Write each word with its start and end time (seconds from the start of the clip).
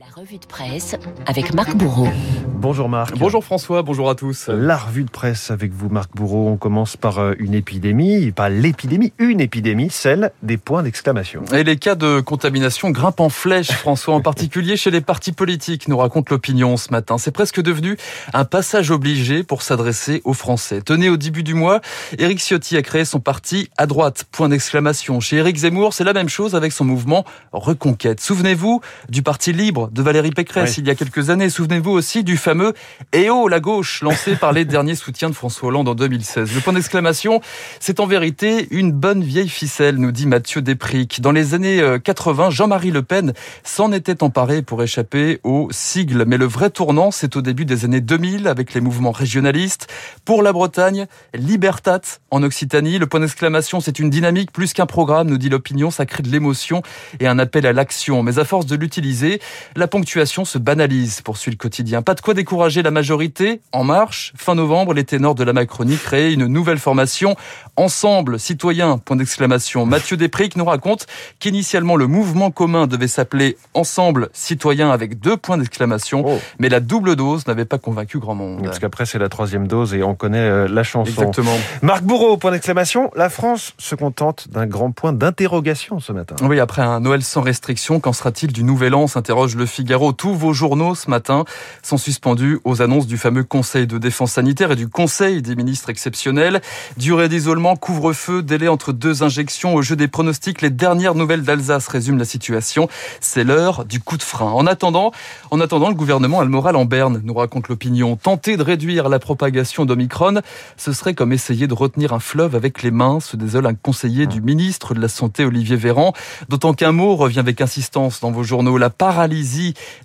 La 0.00 0.06
revue 0.16 0.38
de 0.38 0.46
presse 0.46 0.96
avec 1.26 1.52
Marc 1.52 1.76
Bourreau. 1.76 2.08
Bonjour 2.54 2.88
Marc. 2.88 3.18
Bonjour 3.18 3.44
François, 3.44 3.82
bonjour 3.82 4.08
à 4.08 4.14
tous. 4.14 4.48
La 4.48 4.78
revue 4.78 5.04
de 5.04 5.10
presse 5.10 5.50
avec 5.50 5.72
vous 5.72 5.90
Marc 5.90 6.10
Bourreau. 6.14 6.48
On 6.48 6.56
commence 6.56 6.96
par 6.96 7.18
euh, 7.18 7.34
une 7.38 7.52
épidémie, 7.52 8.32
pas 8.32 8.48
l'épidémie, 8.48 9.12
une 9.18 9.42
épidémie, 9.42 9.90
celle 9.90 10.32
des 10.42 10.56
points 10.56 10.82
d'exclamation. 10.82 11.44
Et 11.52 11.64
les 11.64 11.76
cas 11.76 11.96
de 11.96 12.20
contamination 12.20 12.88
grimpent 12.88 13.20
en 13.20 13.28
flèche, 13.28 13.72
François, 13.72 14.14
en 14.14 14.22
particulier 14.22 14.78
chez 14.78 14.90
les 14.90 15.02
partis 15.02 15.32
politiques, 15.32 15.86
nous 15.86 15.98
raconte 15.98 16.30
l'opinion 16.30 16.78
ce 16.78 16.90
matin. 16.92 17.18
C'est 17.18 17.30
presque 17.30 17.60
devenu 17.60 17.98
un 18.32 18.46
passage 18.46 18.90
obligé 18.90 19.42
pour 19.42 19.60
s'adresser 19.60 20.22
aux 20.24 20.34
Français. 20.34 20.80
Tenez, 20.80 21.10
au 21.10 21.18
début 21.18 21.42
du 21.42 21.52
mois, 21.52 21.82
Éric 22.18 22.38
Ciotti 22.38 22.78
a 22.78 22.82
créé 22.82 23.04
son 23.04 23.20
parti 23.20 23.68
à 23.76 23.86
droite, 23.86 24.24
point 24.32 24.48
d'exclamation. 24.48 25.20
Chez 25.20 25.36
Éric 25.36 25.58
Zemmour, 25.58 25.92
c'est 25.92 26.04
la 26.04 26.14
même 26.14 26.30
chose 26.30 26.54
avec 26.54 26.72
son 26.72 26.86
mouvement 26.86 27.26
Reconquête. 27.52 28.20
Souvenez-vous 28.20 28.80
du 29.10 29.22
Parti 29.22 29.52
libre 29.52 29.89
de 29.90 30.02
Valérie 30.02 30.30
Pécresse 30.30 30.78
il 30.78 30.86
y 30.86 30.90
a 30.90 30.94
quelques 30.94 31.30
années. 31.30 31.50
Souvenez-vous 31.50 31.90
aussi 31.90 32.24
du 32.24 32.36
fameux 32.36 32.72
Eh 33.12 33.30
oh 33.30 33.48
la 33.48 33.60
gauche 33.60 34.02
lancé 34.02 34.36
par 34.36 34.52
les 34.52 34.64
derniers 34.66 34.94
soutiens 34.94 35.30
de 35.30 35.34
François 35.34 35.68
Hollande 35.68 35.88
en 35.88 35.94
2016. 35.94 36.54
Le 36.54 36.60
point 36.60 36.72
d'exclamation, 36.72 37.40
c'est 37.80 38.00
en 38.00 38.06
vérité 38.06 38.68
une 38.70 38.92
bonne 38.92 39.22
vieille 39.22 39.48
ficelle, 39.48 39.96
nous 39.96 40.12
dit 40.12 40.26
Mathieu 40.26 40.62
Despric. 40.62 41.20
Dans 41.20 41.32
les 41.32 41.54
années 41.54 41.82
80, 42.02 42.46
euh, 42.46 42.50
Jean-Marie 42.50 42.90
Le 42.90 43.02
Pen 43.02 43.32
s'en 43.64 43.92
était 43.92 44.22
emparé 44.22 44.62
pour 44.62 44.82
échapper 44.82 45.40
aux 45.44 45.68
sigles. 45.70 46.24
Mais 46.26 46.36
le 46.36 46.46
vrai 46.46 46.70
tournant, 46.70 47.10
c'est 47.10 47.36
au 47.36 47.42
début 47.42 47.64
des 47.64 47.84
années 47.84 48.00
2000 48.00 48.48
avec 48.48 48.74
les 48.74 48.80
mouvements 48.80 49.12
régionalistes. 49.12 49.88
Pour 50.24 50.42
la 50.42 50.52
Bretagne, 50.52 51.06
Libertat 51.34 52.00
en 52.30 52.42
Occitanie. 52.42 52.98
Le 52.98 53.06
point 53.06 53.20
d'exclamation, 53.20 53.80
c'est 53.80 53.98
une 53.98 54.10
dynamique 54.10 54.52
plus 54.52 54.72
qu'un 54.72 54.86
programme, 54.86 55.28
nous 55.28 55.38
dit 55.38 55.48
l'opinion. 55.48 55.90
Ça 55.90 56.06
crée 56.06 56.22
de 56.22 56.28
l'émotion 56.28 56.82
et 57.18 57.26
un 57.26 57.38
appel 57.38 57.66
à 57.66 57.72
l'action. 57.72 58.22
Mais 58.22 58.38
à 58.38 58.44
force 58.44 58.66
de 58.66 58.76
l'utiliser, 58.76 59.40
la 59.76 59.86
ponctuation 59.86 60.44
se 60.44 60.58
banalise, 60.58 61.20
poursuit 61.22 61.50
le 61.50 61.56
quotidien. 61.56 62.02
Pas 62.02 62.14
de 62.14 62.20
quoi 62.20 62.34
décourager 62.34 62.82
la 62.82 62.90
majorité. 62.90 63.60
En 63.72 63.84
marche, 63.84 64.32
fin 64.36 64.54
novembre, 64.54 64.94
les 64.94 65.04
ténors 65.04 65.34
de 65.34 65.44
la 65.44 65.52
Macronie 65.52 65.96
créent 65.96 66.32
une 66.32 66.46
nouvelle 66.46 66.78
formation. 66.78 67.36
Ensemble, 67.76 68.38
citoyens, 68.38 68.98
point 68.98 69.16
d'exclamation. 69.16 69.86
Mathieu 69.86 70.16
Despric 70.16 70.56
nous 70.56 70.64
raconte 70.64 71.06
qu'initialement 71.38 71.96
le 71.96 72.06
mouvement 72.06 72.50
commun 72.50 72.86
devait 72.86 73.08
s'appeler 73.08 73.56
Ensemble, 73.74 74.28
citoyens 74.32 74.90
avec 74.90 75.20
deux 75.20 75.36
points 75.36 75.58
d'exclamation. 75.58 76.24
Oh. 76.26 76.38
Mais 76.58 76.68
la 76.68 76.80
double 76.80 77.16
dose 77.16 77.46
n'avait 77.46 77.64
pas 77.64 77.78
convaincu 77.78 78.18
grand 78.18 78.34
monde. 78.34 78.62
Parce 78.64 78.78
qu'après, 78.78 79.06
c'est 79.06 79.18
la 79.18 79.28
troisième 79.28 79.66
dose 79.66 79.94
et 79.94 80.02
on 80.02 80.14
connaît 80.14 80.38
euh, 80.38 80.68
la 80.68 80.82
chanson. 80.82 81.10
Exactement. 81.10 81.56
Marc 81.82 82.02
Bourreau, 82.02 82.36
point 82.36 82.50
d'exclamation. 82.50 83.10
La 83.16 83.30
France 83.30 83.74
se 83.78 83.94
contente 83.94 84.48
d'un 84.50 84.66
grand 84.66 84.90
point 84.90 85.12
d'interrogation 85.12 86.00
ce 86.00 86.12
matin. 86.12 86.36
Oui, 86.42 86.60
après 86.60 86.82
un 86.82 87.00
Noël 87.00 87.22
sans 87.22 87.42
restriction, 87.42 88.00
qu'en 88.00 88.12
sera-t-il 88.12 88.52
du 88.52 88.64
Nouvel 88.64 88.94
An 88.94 89.06
s'interroge 89.06 89.56
le 89.60 89.66
Figaro. 89.66 90.12
Tous 90.12 90.34
vos 90.34 90.52
journaux 90.52 90.94
ce 90.94 91.10
matin 91.10 91.44
sont 91.82 91.98
suspendus 91.98 92.58
aux 92.64 92.80
annonces 92.80 93.06
du 93.06 93.18
fameux 93.18 93.44
Conseil 93.44 93.86
de 93.86 93.98
défense 93.98 94.32
sanitaire 94.32 94.72
et 94.72 94.76
du 94.76 94.88
Conseil 94.88 95.42
des 95.42 95.54
ministres 95.54 95.90
exceptionnels. 95.90 96.62
Durée 96.96 97.28
d'isolement, 97.28 97.76
couvre-feu, 97.76 98.42
délai 98.42 98.68
entre 98.68 98.92
deux 98.92 99.22
injections 99.22 99.74
au 99.74 99.82
jeu 99.82 99.96
des 99.96 100.08
pronostics. 100.08 100.62
Les 100.62 100.70
dernières 100.70 101.14
nouvelles 101.14 101.42
d'Alsace 101.42 101.88
résument 101.88 102.18
la 102.18 102.24
situation. 102.24 102.88
C'est 103.20 103.44
l'heure 103.44 103.84
du 103.84 104.00
coup 104.00 104.16
de 104.16 104.22
frein. 104.22 104.50
En 104.50 104.66
attendant, 104.66 105.12
en 105.50 105.60
attendant, 105.60 105.90
le 105.90 105.94
gouvernement 105.94 106.40
a 106.40 106.44
le 106.44 106.50
moral 106.50 106.74
en 106.74 106.86
berne, 106.86 107.20
nous 107.22 107.34
raconte 107.34 107.68
l'opinion. 107.68 108.16
Tenter 108.16 108.56
de 108.56 108.62
réduire 108.62 109.10
la 109.10 109.18
propagation 109.18 109.84
d'Omicron, 109.84 110.40
ce 110.78 110.92
serait 110.94 111.14
comme 111.14 111.34
essayer 111.34 111.66
de 111.66 111.74
retenir 111.74 112.14
un 112.14 112.20
fleuve 112.20 112.54
avec 112.54 112.82
les 112.82 112.90
mains, 112.90 113.20
se 113.20 113.36
désole 113.36 113.66
un 113.66 113.74
conseiller 113.74 114.26
du 114.26 114.40
ministre 114.40 114.94
de 114.94 115.00
la 115.00 115.08
Santé, 115.08 115.44
Olivier 115.44 115.76
Véran. 115.76 116.14
D'autant 116.48 116.72
qu'un 116.72 116.92
mot 116.92 117.14
revient 117.14 117.40
avec 117.40 117.60
insistance 117.60 118.20
dans 118.20 118.30
vos 118.30 118.42
journaux. 118.42 118.78
La 118.78 118.88
paralysie, 118.88 119.49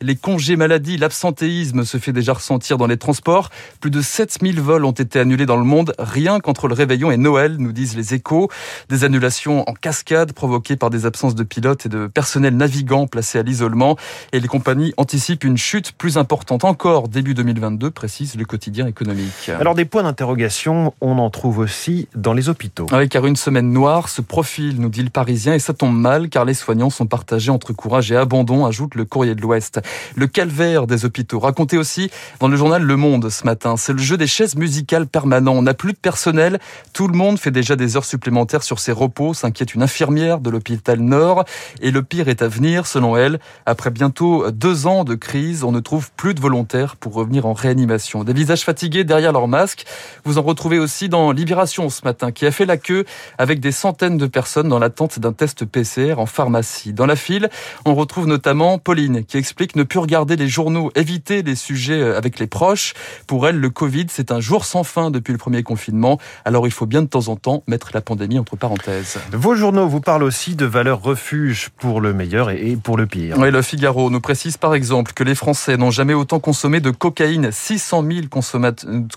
les 0.02 0.16
congés 0.16 0.56
maladie, 0.56 0.98
l'absentéisme 0.98 1.84
se 1.84 1.98
fait 1.98 2.14
déjà 2.14 2.34
ressentir 2.34 2.78
dans 2.78 2.88
les 2.88 2.98
transports. 2.98 3.50
Plus 3.80 3.92
de 3.92 4.02
7000 4.02 4.60
vols 4.60 4.86
ont 4.86 4.92
été 4.92 5.20
annulés 5.20 5.46
dans 5.46 5.58
le 5.58 5.64
monde, 5.64 5.94
rien 6.00 6.40
qu'entre 6.40 6.68
le 6.68 6.74
réveillon 6.74 7.12
et 7.12 7.18
Noël, 7.18 7.58
nous 7.58 7.72
disent 7.72 7.96
les 7.96 8.14
échos. 8.14 8.50
Des 8.90 9.04
annulations 9.04 9.68
en 9.70 9.74
cascade 9.74 10.34
provoquées 10.34 10.76
par 10.76 10.90
des 10.90 11.06
absences 11.06 11.36
de 11.36 11.44
pilotes 11.44 11.86
et 11.86 11.90
de 11.90 12.08
personnel 12.08 12.56
navigant 12.56 13.08
placés 13.08 13.40
à 13.40 13.44
l'isolement. 13.44 13.98
Et 14.32 14.40
les 14.40 14.48
compagnies 14.48 14.94
anticipent 14.98 15.44
une 15.44 15.58
chute 15.58 15.92
plus 15.92 16.18
importante 16.18 16.64
encore 16.64 17.08
début 17.08 17.34
2022, 17.34 17.92
précise 17.92 18.36
le 18.36 18.46
quotidien 18.46 18.88
économique. 18.88 19.50
Alors 19.60 19.76
des 19.76 19.86
points 19.86 20.04
d'interrogation, 20.04 20.94
on 21.02 21.18
en 21.18 21.30
trouve 21.30 21.60
aussi 21.60 22.08
dans 22.16 22.34
les 22.34 22.50
hôpitaux. 22.50 22.88
Oui, 22.92 23.10
car 23.10 23.26
une 23.26 23.36
semaine 23.36 23.72
noire 23.72 24.10
se 24.10 24.22
profile, 24.22 24.80
nous 24.80 24.90
dit 24.90 25.04
le 25.04 25.10
Parisien, 25.10 25.54
et 25.54 25.60
ça 25.60 25.74
tombe 25.74 25.96
mal 25.96 26.30
car 26.30 26.46
les 26.46 26.54
soignants 26.54 26.90
sont 26.90 27.06
partagés 27.06 27.52
entre 27.52 27.74
courage 27.74 28.12
et 28.12 28.16
abandon, 28.16 28.66
ajoute 28.66 28.96
le 28.96 29.06
Courrier 29.06 29.35
de 29.36 29.42
l'Ouest. 29.42 29.82
Le 30.16 30.28
calvaire 30.28 30.88
des 30.88 31.06
hôpitaux, 31.06 31.40
raconté 31.40 31.78
aussi 31.78 32.10
dans 32.40 32.48
le 32.48 32.58
journal 32.58 32.82
Le 32.82 32.98
Monde 32.98 33.30
ce 33.30 33.46
matin. 33.46 33.78
C'est 33.78 33.94
le 33.94 34.00
jeu 34.00 34.18
des 34.18 34.28
chaises 34.28 34.56
musicales 34.56 35.08
permanents. 35.08 35.54
On 35.54 35.62
n'a 35.62 35.74
plus 35.74 35.94
de 35.94 35.98
personnel. 35.98 36.60
Tout 36.94 37.08
le 37.08 37.18
monde 37.18 37.38
fait 37.38 37.52
déjà 37.52 37.76
des 37.76 37.98
heures 37.98 38.06
supplémentaires 38.06 38.64
sur 38.64 38.80
ses 38.80 38.92
repos, 38.92 39.34
s'inquiète 39.34 39.76
une 39.76 39.84
infirmière 39.84 40.40
de 40.40 40.50
l'hôpital 40.50 41.00
Nord. 41.00 41.46
Et 41.82 41.92
le 41.92 42.04
pire 42.04 42.30
est 42.30 42.42
à 42.42 42.48
venir, 42.48 42.88
selon 42.88 43.18
elle. 43.18 43.40
Après 43.66 43.92
bientôt 43.92 44.50
deux 44.52 44.88
ans 44.88 45.04
de 45.04 45.16
crise, 45.16 45.64
on 45.64 45.72
ne 45.72 45.80
trouve 45.80 46.12
plus 46.12 46.34
de 46.34 46.42
volontaires 46.42 46.96
pour 46.96 47.14
revenir 47.14 47.46
en 47.46 47.54
réanimation. 47.54 48.24
Des 48.24 48.34
visages 48.34 48.64
fatigués 48.64 49.04
derrière 49.04 49.32
leur 49.32 49.48
masque. 49.48 49.86
Vous 50.24 50.38
en 50.38 50.42
retrouvez 50.42 50.80
aussi 50.80 51.10
dans 51.10 51.32
Libération 51.32 51.90
ce 51.90 52.04
matin, 52.06 52.32
qui 52.32 52.46
a 52.46 52.52
fait 52.52 52.66
la 52.66 52.78
queue 52.78 53.06
avec 53.38 53.60
des 53.60 53.72
centaines 53.72 54.18
de 54.18 54.28
personnes 54.28 54.70
dans 54.70 54.80
l'attente 54.80 55.20
d'un 55.20 55.34
test 55.34 55.66
PCR 55.66 56.16
en 56.18 56.26
pharmacie. 56.26 56.94
Dans 56.94 57.06
la 57.06 57.16
file, 57.16 57.50
on 57.86 57.96
retrouve 57.96 58.28
notamment 58.28 58.78
Pauline, 58.78 59.25
qui 59.28 59.38
explique 59.38 59.76
ne 59.76 59.84
plus 59.84 60.00
regarder 60.00 60.36
les 60.36 60.48
journaux, 60.48 60.92
éviter 60.96 61.42
les 61.42 61.56
sujets 61.56 62.02
euh, 62.02 62.18
avec 62.18 62.40
les 62.40 62.48
proches. 62.48 62.94
Pour 63.28 63.48
elle, 63.48 63.58
le 63.58 63.70
Covid, 63.70 64.06
c'est 64.10 64.32
un 64.32 64.40
jour 64.40 64.66
sans 64.66 64.84
fin 64.84 65.12
depuis 65.12 65.32
le 65.32 65.38
premier 65.38 65.64
confinement. 65.64 66.20
Alors 66.46 66.68
il 66.68 66.72
faut 66.72 66.86
bien 66.86 67.02
de 67.02 67.08
temps 67.08 67.28
en 67.28 67.36
temps 67.36 67.64
mettre 67.68 67.90
la 67.94 68.02
pandémie 68.02 68.40
entre 68.40 68.56
parenthèses. 68.56 69.18
Vos 69.32 69.56
journaux 69.56 69.88
vous 69.88 70.02
parlent 70.02 70.24
aussi 70.24 70.56
de 70.56 70.66
valeurs 70.66 71.02
refuge 71.02 71.70
pour 71.78 72.02
le 72.02 72.14
meilleur 72.14 72.50
et 72.50 72.78
pour 72.82 72.98
le 72.98 73.06
pire. 73.06 73.38
Oui, 73.40 73.52
le 73.52 73.62
Figaro 73.62 74.10
nous 74.10 74.22
précise 74.22 74.58
par 74.58 74.76
exemple 74.76 75.14
que 75.14 75.24
les 75.24 75.36
Français 75.36 75.78
n'ont 75.78 75.92
jamais 75.92 76.14
autant 76.14 76.40
consommé 76.40 76.80
de 76.80 76.92
cocaïne. 76.92 77.50
600 77.52 78.04
000 78.04 78.28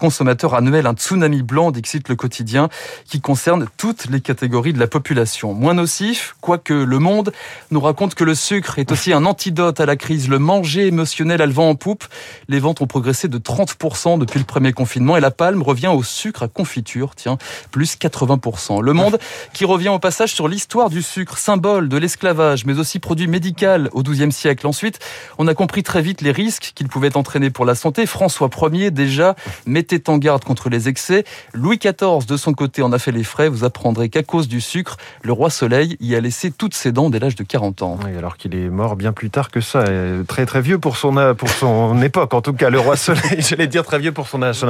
consommateurs 0.00 0.54
annuels, 0.54 0.86
un 0.86 0.94
tsunami 0.94 1.42
blanc, 1.42 1.70
dit 1.70 1.82
le 2.08 2.16
quotidien, 2.16 2.68
qui 3.06 3.20
concerne 3.20 3.66
toutes 3.76 4.06
les 4.06 4.20
catégories 4.20 4.72
de 4.72 4.78
la 4.78 4.86
population. 4.86 5.54
Moins 5.54 5.74
nocif, 5.74 6.36
quoique 6.40 6.74
le 6.74 6.98
monde 6.98 7.32
nous 7.70 7.80
raconte 7.80 8.14
que 8.14 8.24
le 8.24 8.34
sucre 8.34 8.78
est 8.78 8.92
aussi 8.92 9.12
un 9.12 9.24
antidote 9.24 9.80
à 9.80 9.86
la 9.86 9.96
crise. 9.98 10.28
Le 10.30 10.38
manger 10.38 10.86
émotionnel 10.86 11.42
a 11.42 11.46
le 11.46 11.52
vent 11.52 11.68
en 11.68 11.74
poupe. 11.74 12.04
Les 12.48 12.58
ventes 12.58 12.80
ont 12.80 12.86
progressé 12.86 13.28
de 13.28 13.36
30% 13.36 14.18
depuis 14.18 14.38
le 14.38 14.46
premier 14.46 14.72
confinement 14.72 15.16
et 15.18 15.20
la 15.20 15.30
palme 15.30 15.62
revient 15.62 15.88
au 15.88 16.02
sucre 16.02 16.42
à 16.42 16.48
confiture, 16.48 17.14
tiens, 17.14 17.36
plus 17.70 17.96
80%. 17.96 18.80
Le 18.80 18.92
monde 18.94 19.18
qui 19.52 19.64
revient 19.64 19.90
au 19.90 19.98
passage 19.98 20.32
sur 20.32 20.48
l'histoire 20.48 20.88
du 20.88 21.02
sucre, 21.02 21.36
symbole 21.36 21.88
de 21.88 21.96
l'esclavage, 21.98 22.64
mais 22.64 22.78
aussi 22.78 22.98
produit 22.98 23.26
médical 23.26 23.90
au 23.92 24.02
XIIe 24.02 24.32
siècle. 24.32 24.66
Ensuite, 24.66 24.98
on 25.38 25.46
a 25.46 25.54
compris 25.54 25.82
très 25.82 26.00
vite 26.00 26.22
les 26.22 26.32
risques 26.32 26.72
qu'il 26.74 26.88
pouvait 26.88 27.16
entraîner 27.16 27.50
pour 27.50 27.64
la 27.64 27.74
santé. 27.74 28.06
François 28.06 28.48
Ier, 28.72 28.90
déjà, 28.90 29.36
mettait 29.66 30.08
en 30.08 30.18
garde 30.18 30.44
contre 30.44 30.68
les 30.68 30.88
excès. 30.88 31.24
Louis 31.52 31.78
XIV, 31.78 32.26
de 32.26 32.36
son 32.36 32.54
côté, 32.54 32.82
en 32.82 32.92
a 32.92 32.98
fait 32.98 33.12
les 33.12 33.24
frais. 33.24 33.48
Vous 33.48 33.64
apprendrez 33.64 34.08
qu'à 34.08 34.22
cause 34.22 34.48
du 34.48 34.60
sucre, 34.60 34.96
le 35.22 35.32
roi 35.32 35.50
Soleil 35.50 35.96
y 36.00 36.14
a 36.14 36.20
laissé 36.20 36.50
toutes 36.50 36.74
ses 36.74 36.92
dents 36.92 37.10
dès 37.10 37.18
l'âge 37.18 37.34
de 37.34 37.44
40 37.44 37.82
ans. 37.82 37.98
Oui, 38.04 38.16
alors 38.16 38.36
qu'il 38.36 38.54
est 38.54 38.68
mort 38.68 38.96
bien 38.96 39.12
plus 39.12 39.30
tard 39.30 39.50
que 39.50 39.60
ça. 39.60 39.84
Très 40.26 40.46
très 40.46 40.60
vieux 40.60 40.78
pour 40.78 40.96
son, 40.96 41.34
pour 41.36 41.48
son 41.48 42.00
époque, 42.02 42.34
en 42.34 42.40
tout 42.40 42.52
cas, 42.52 42.70
le 42.70 42.80
roi 42.80 42.96
Soleil. 42.96 43.38
J'allais 43.38 43.66
dire 43.66 43.84
très 43.84 43.98
vieux 43.98 44.12
pour 44.12 44.28
son 44.28 44.42
âge. 44.42 44.64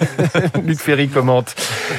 Luc 0.64 0.78
Ferry 0.78 1.08
commente. 1.08 1.54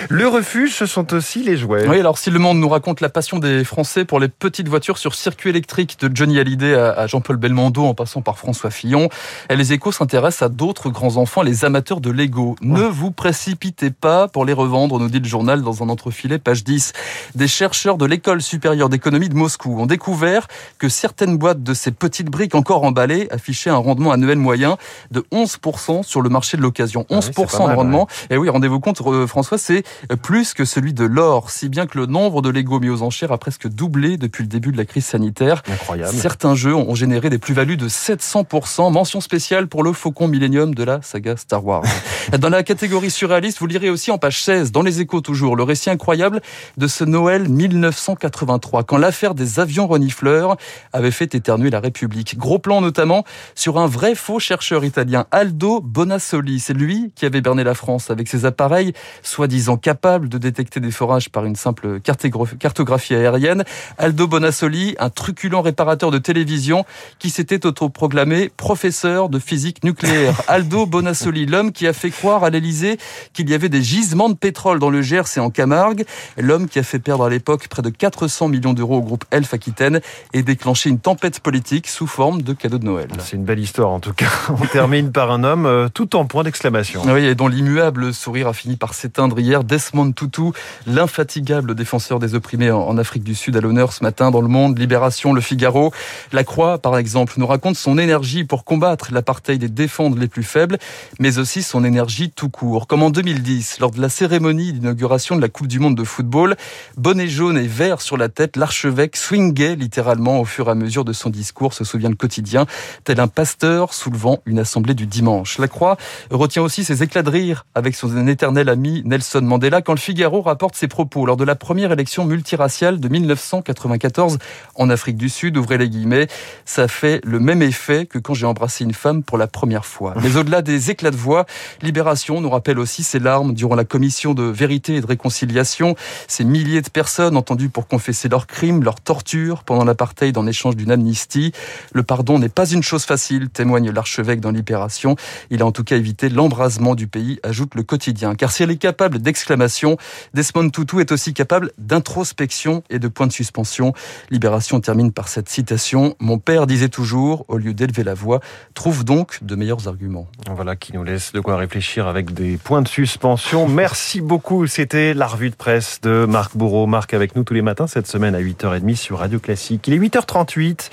Le 0.09 0.28
refuge, 0.28 0.74
ce 0.74 0.86
sont 0.86 1.14
aussi 1.14 1.44
les 1.44 1.58
jouets. 1.58 1.88
Oui, 1.88 2.00
alors 2.00 2.18
si 2.18 2.31
le 2.31 2.40
monde 2.40 2.59
nous 2.59 2.70
raconte 2.70 3.02
la 3.02 3.09
passion 3.09 3.40
des 3.40 3.64
Français 3.64 4.06
pour 4.06 4.20
les 4.20 4.28
petites 4.28 4.68
voitures 4.68 4.98
sur 4.98 5.16
circuit 5.16 5.50
électrique 5.50 5.98
de 6.00 6.09
Johnny 6.14 6.40
Hallyday 6.40 6.74
à 6.75 7.08
Jean-Paul 7.08 7.38
Belmondo 7.38 7.84
en 7.84 7.94
passant 7.94 8.22
par 8.22 8.38
François 8.38 8.72
Fillon, 8.72 9.09
les 9.50 9.74
échos 9.74 9.92
s'intéressent 9.92 10.44
à 10.44 10.50
d'autres 10.50 10.89
grands 10.89 11.18
enfants, 11.18 11.42
les 11.42 11.66
amateurs 11.66 12.01
de 12.01 12.10
Lego. 12.10 12.56
Ne 12.62 12.84
vous 12.84 13.12
précipitez 13.12 13.92
pas 13.92 14.28
pour 14.28 14.45
les 14.45 14.54
revendre, 14.54 15.00
nous 15.00 15.10
dit 15.10 15.19
le 15.19 15.28
journal 15.28 15.62
dans 15.62 15.84
un 15.84 15.89
entrefilet, 15.89 16.39
page 16.39 16.63
10. 16.63 16.94
Des 17.36 17.48
chercheurs 17.48 17.98
de 17.98 18.06
l'école 18.06 18.42
supérieure 18.42 18.89
d'économie 18.89 19.30
de 19.30 19.36
Moscou 19.36 19.80
ont 19.80 19.86
découvert 19.86 20.48
que 20.78 20.89
certaines 20.89 21.38
boîtes 21.38 21.63
de 21.63 21.74
ces 21.74 21.92
petites 21.92 22.30
briques 22.30 22.55
encore 22.56 22.84
emballées 22.84 23.28
affichaient 23.31 23.69
un 23.69 23.78
rendement 23.78 24.12
annuel 24.12 24.38
moyen 24.38 24.78
de 25.12 25.24
11% 25.31 26.04
sur 26.04 26.22
le 26.22 26.30
marché 26.30 26.57
de 26.57 26.62
l'occasion. 26.62 27.06
11% 27.10 27.31
ah 27.38 27.69
de 27.72 27.75
rendement. 27.75 28.07
Et 28.30 28.38
oui, 28.38 28.50
rendez-vous 28.50 28.80
compte, 28.80 29.02
euh, 29.06 29.28
François, 29.28 29.57
c'est 29.57 29.84
plus 30.22 30.54
que 30.54 30.66
celui 30.66 30.94
de 30.94 31.06
l'or, 31.06 31.52
si 31.52 31.69
bien 31.69 31.86
que 31.86 31.98
le 31.98 32.06
nombre 32.06 32.42
de 32.42 32.50
Lego 32.50 32.80
mis 32.80 32.90
aux 32.90 33.02
enchères 33.02 33.31
a 33.31 33.38
presque 33.38 33.68
doublé 33.68 34.18
depuis 34.18 34.44
le 34.44 34.50
début 34.50 34.72
de 34.72 34.78
la 34.78 34.86
crise 34.86 35.06
sanitaire. 35.06 35.63
Incroyable. 35.72 36.13
Certains 36.13 36.56
jeux 36.56 36.75
ont 36.75 36.96
généré 36.96 37.30
des 37.30 37.38
plus-values 37.38 37.78
de 37.78 37.88
700%. 37.88 38.92
Mention 38.92 39.22
spéciale 39.22 39.68
pour 39.68 39.84
le 39.84 39.94
Faucon 39.94 40.28
Millennium 40.28 40.74
de 40.74 40.84
la 40.84 41.01
saga 41.01 41.38
Star 41.38 41.66
Wars. 41.66 41.84
Dans 42.40 42.50
la 42.50 42.63
catégorie 42.63 43.12
surréaliste, 43.12 43.60
vous 43.60 43.68
lirez 43.68 43.90
aussi 43.90 44.12
en 44.12 44.18
page 44.18 44.42
16, 44.42 44.72
dans 44.72 44.81
les 44.81 45.01
échos 45.01 45.22
toujours, 45.22 45.56
le 45.56 45.63
récit 45.63 45.90
incroyable 45.90 46.42
de 46.78 46.88
ce 46.88 47.04
Noël 47.04 47.48
1983, 47.48 48.84
quand 48.84 48.98
l'affaire 48.98 49.36
des 49.36 49.60
avions 49.60 49.88
renifleurs 49.88 50.58
avait 50.94 51.12
fait 51.12 51.36
éternuer 51.36 51.69
la 51.69 51.80
République. 51.80 52.38
Gros 52.45 52.59
plans 52.59 52.80
notamment 52.80 53.24
sur 53.56 53.80
un 53.80 53.88
vrai 53.88 54.13
faux 54.13 54.38
chercheur 54.38 54.86
italien, 54.86 55.25
Aldo 55.31 55.81
Bonassoli. 55.81 56.59
C'est 56.59 56.75
lui 56.75 57.12
qui 57.15 57.25
avait 57.25 57.42
berné 57.42 57.63
la 57.63 57.74
France 57.74 58.12
avec 58.12 58.27
ses 58.27 58.45
appareils, 58.45 58.94
soi-disant 59.24 59.77
capables 59.77 60.30
de 60.30 60.38
détecter 60.38 60.80
des 60.80 60.92
forages 60.92 61.30
par 61.30 61.45
une 61.45 61.56
simple 61.56 62.00
cartographie 62.01 63.15
aérienne. 63.15 63.63
Aldo 63.97 64.27
Bonassoli, 64.27 64.95
un 65.00 65.09
truculent 65.09 65.62
réparateur 65.62 66.12
de 66.12 66.19
télévision 66.19 66.86
qui 67.18 67.31
s'était 67.31 67.65
autoproclamé 67.65 68.50
professeur 68.56 69.30
de 69.30 69.39
physique 69.39 69.83
nucléaire. 69.83 70.39
Aldo 70.48 70.86
Bonassoli, 70.86 71.48
l'homme 71.48 71.71
qui 71.71 71.88
a 71.88 71.94
fait 71.94 72.12
croire 72.12 72.44
à 72.44 72.51
l'Elysée 72.51 73.00
qu'il 73.33 73.50
y 73.50 73.56
avait 73.56 73.69
des 73.69 73.81
gisements 73.81 74.30
de 74.30 74.36
pétrole 74.36 74.77
dans 74.77 74.91
le 74.91 75.01
Gers 75.01 75.36
et 75.36 75.39
en 75.39 75.50
Camargue, 75.50 76.06
l'homme 76.38 76.68
qui 76.68 76.77
a 76.77 76.83
fait 76.83 77.00
perdre 77.00 77.24
à 77.24 77.30
l'époque 77.31 77.68
près 77.69 77.81
de 77.81 77.89
400 77.89 78.50
millions 78.50 78.74
d'euros 78.74 78.98
au 78.98 79.01
groupe 79.01 79.25
Elf 79.31 79.51
Aquitaine 79.56 80.00
et 80.33 80.44
déclenché 80.44 80.91
une 80.91 81.00
tempête 81.00 81.39
politique 81.39 81.88
sous 81.88 82.06
forme 82.06 82.25
de 82.33 82.54
cadeau 82.54 82.77
de 82.80 82.86
Noël. 82.86 83.07
C'est 83.19 83.36
une 83.36 83.44
belle 83.44 83.60
histoire 83.60 83.89
en 83.89 84.00
tout 84.00 84.13
cas. 84.13 84.30
On 84.50 84.66
termine 84.66 85.12
par 85.12 85.31
un 85.31 85.44
homme 85.44 85.66
euh, 85.66 85.89
tout 85.94 86.16
en 86.16 86.25
point 86.25 86.44
d'exclamation. 86.44 87.04
Oui, 87.06 87.25
et 87.25 87.36
dont 87.36 87.48
l'immuable 87.48 88.13
sourire 88.13 88.48
a 88.48 88.54
fini 88.54 88.75
par 88.77 88.94
s'éteindre 88.94 89.39
hier. 89.39 89.63
Desmond 89.63 90.12
Tutu, 90.12 90.51
l'infatigable 90.88 91.75
défenseur 91.75 92.19
des 92.19 92.36
opprimés 92.36 92.72
en 92.72 92.98
Afrique 92.98 93.24
du 93.24 93.36
Sud, 93.36 93.56
à 93.57 93.62
l'honneur 93.62 93.94
ce 93.94 94.04
matin 94.04 94.31
dans 94.31 94.42
Le 94.42 94.48
Monde, 94.48 94.77
Libération, 94.80 95.33
Le 95.33 95.42
Figaro. 95.42 95.92
La 96.31 96.44
Croix, 96.44 96.80
par 96.80 96.98
exemple, 96.98 97.33
nous 97.38 97.48
raconte 97.48 97.75
son 97.75 97.98
énergie 97.98 98.44
pour 98.44 98.63
combattre 98.63 99.10
l'apartheid 99.12 99.62
et 99.63 99.69
défendre 99.69 100.18
les 100.18 100.27
plus 100.27 100.44
faibles, 100.44 100.77
mais 101.19 101.38
aussi 101.38 101.62
son 101.62 101.83
énergie 101.83 102.31
tout 102.31 102.50
court. 102.50 102.88
Comme 102.88 103.04
en 103.04 103.12
2010, 103.12 103.80
lors 103.80 103.92
de 103.92 104.01
la 104.01 104.10
cérémonie 104.10 104.74
d'inauguration 104.74 105.36
de 105.36 105.42
la 105.42 105.50
Coupe 105.50 105.68
du 105.68 105.80
Monde 105.80 105.95
de 105.95 106.04
football, 106.04 106.56
bonnet 106.98 107.27
jaune 107.27 107.57
et 107.57 107.68
vert 107.68 108.01
sur 108.01 108.18
la 108.18 108.30
tête, 108.30 108.57
l'archevêque 108.57 109.16
swingait 109.16 109.75
littéralement 109.75 110.39
au 110.39 110.45
fur 110.45 110.68
et 110.68 110.72
à 110.72 110.75
mesure 110.75 111.06
de 111.06 111.13
son 111.13 111.30
discours, 111.30 111.74
se 111.74 111.83
souvient 111.83 112.10
le 112.15 112.17
quotidien, 112.17 112.65
tel 113.03 113.19
un 113.19 113.27
pasteur 113.27 113.94
soulevant 113.94 114.39
une 114.45 114.59
assemblée 114.59 114.94
du 114.94 115.06
dimanche. 115.06 115.57
La 115.59 115.67
Croix 115.67 115.97
retient 116.31 116.62
aussi 116.62 116.83
ses 116.83 117.03
éclats 117.03 117.23
de 117.23 117.29
rire 117.29 117.65
avec 117.75 117.95
son 117.95 118.27
éternel 118.27 118.69
ami 118.69 119.01
Nelson 119.06 119.41
Mandela 119.41 119.81
quand 119.81 119.94
le 119.94 120.00
Figaro 120.00 120.41
rapporte 120.41 120.75
ses 120.75 120.88
propos 120.88 121.25
lors 121.25 121.35
de 121.35 121.44
la 121.44 121.56
première 121.56 121.91
élection 121.91 122.25
multiraciale 122.25 123.00
de 123.00 123.07
1994 123.09 124.38
en 124.75 124.89
Afrique 124.89 125.17
du 125.17 125.29
Sud, 125.29 125.57
ouvrez 125.57 125.77
les 125.77 125.89
guillemets, 125.89 126.27
ça 126.63 126.88
fait 126.88 127.19
le 127.25 127.39
même 127.39 127.62
effet 127.62 128.06
que 128.06 128.17
quand 128.17 128.33
j'ai 128.33 128.45
embrassé 128.45 128.85
une 128.85 128.94
femme 128.94 129.23
pour 129.23 129.38
la 129.38 129.47
première 129.47 129.85
fois. 129.85 130.13
Mais 130.23 130.38
au-delà 130.38 130.62
des 130.62 130.91
éclats 130.91 131.12
de 131.12 131.17
voix, 131.17 131.45
Libération 131.81 132.39
nous 132.39 132.50
rappelle 132.50 132.79
aussi 132.79 133.03
ses 133.03 133.19
larmes 133.19 133.53
durant 133.53 133.75
la 133.75 133.83
commission 133.83 134.33
de 134.33 134.44
vérité 134.44 134.95
et 134.95 135.01
de 135.01 135.06
réconciliation, 135.06 135.95
ces 136.27 136.45
milliers 136.45 136.81
de 136.81 136.89
personnes 136.89 137.35
entendues 137.35 137.69
pour 137.69 137.88
confesser 137.88 138.29
leurs 138.29 138.47
crimes, 138.47 138.83
leurs 138.83 139.01
tortures 139.01 139.63
pendant 139.63 139.83
l'apartheid 139.83 140.38
en 140.38 140.47
échange 140.47 140.75
d'une 140.75 140.91
amnistie. 140.91 141.51
Le 141.94 142.03
pardon 142.06 142.40
n'est 142.40 142.50
pas 142.50 142.69
une 142.69 142.84
chose 142.84 143.04
facile, 143.04 143.50
témoigne 143.50 143.92
l'archevêque 143.92 144.40
dans 144.40 144.52
Libération. 144.52 145.16
Il 145.50 145.62
a 145.62 145.66
en 145.66 145.72
tout 145.72 145.84
cas 145.84 145.98
évité 145.98 146.30
l'embrasement 146.30 146.96
du 146.96 147.07
pays, 147.07 147.40
ajoute 147.44 147.75
le 147.75 147.84
quotidien. 147.84 148.36
Car 148.36 148.52
si 148.52 148.63
elle 148.63 148.72
est 148.72 148.78
capable 148.78 149.19
d'exclamation, 149.19 149.98
Desmond 150.34 150.69
Tutu 150.69 151.02
est 151.02 151.12
aussi 151.12 151.34
capable 151.34 151.72
d'introspection 151.78 152.84
et 152.90 153.00
de 153.00 153.07
points 153.07 153.28
de 153.28 153.31
suspension. 153.31 153.94
Libération 154.30 154.80
termine 154.80 155.12
par 155.12 155.28
cette 155.28 155.50
citation. 155.50 156.16
Mon 156.19 156.38
père 156.38 156.68
disait 156.68 156.90
toujours, 156.90 157.46
au 157.48 157.57
lieu 157.57 157.74
d'élever 157.74 158.04
la 158.04 158.13
voix, 158.13 158.40
trouve 158.74 159.04
donc 159.04 159.44
de 159.44 159.56
meilleurs 159.56 159.88
arguments. 159.88 160.28
Voilà 160.50 160.75
qui 160.75 160.94
nous 160.94 161.04
laisse 161.04 161.31
de 161.34 161.40
quoi 161.40 161.58
réfléchir 161.58 162.08
avec 162.08 162.34
des 162.34 162.58
points 162.58 162.81
de 162.81 162.88
suspension. 162.88 163.68
Merci 163.68 164.22
beaucoup. 164.22 164.68
C'était 164.68 165.13
la 165.13 165.28
revue 165.28 165.50
de 165.50 165.56
presse 165.56 166.00
de 166.01 166.25
Marc 166.25 166.56
Bourreau. 166.56 166.88
Marc 166.88 167.13
avec 167.13 167.36
nous 167.36 167.44
tous 167.44 167.54
les 167.54 167.62
matins 167.62 167.88
cette 167.88 168.08
semaine 168.08 168.36
à 168.36 168.42
8h30 168.42 168.96
sur 168.96 169.19
Radio 169.19 169.40
Classique. 169.40 169.88
Il 169.88 169.94
est 169.94 170.00
8h38. 170.00 170.90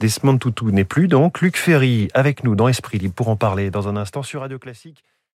Desmond 0.00 0.38
Tutu 0.46 0.66
n'est 0.66 0.84
plus 0.84 1.08
donc. 1.08 1.40
Luc 1.40 1.56
Ferry 1.56 2.08
avec 2.14 2.44
nous 2.44 2.54
dans 2.54 2.68
Esprit 2.68 2.98
Libre 2.98 3.14
pour 3.14 3.28
en 3.28 3.36
parler 3.36 3.70
dans 3.70 3.88
un 3.88 3.96
instant 3.96 4.22
sur 4.22 4.42
Radio 4.42 4.60
Classique. 4.60 5.02